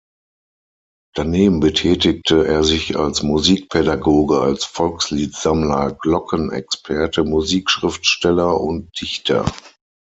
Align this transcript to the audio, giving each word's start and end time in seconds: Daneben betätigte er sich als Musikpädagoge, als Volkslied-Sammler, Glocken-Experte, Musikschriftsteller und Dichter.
Daneben 1.13 1.59
betätigte 1.59 2.47
er 2.47 2.63
sich 2.63 2.97
als 2.97 3.21
Musikpädagoge, 3.21 4.41
als 4.41 4.63
Volkslied-Sammler, 4.65 5.91
Glocken-Experte, 5.91 7.23
Musikschriftsteller 7.23 8.59
und 8.59 8.99
Dichter. 8.99 9.45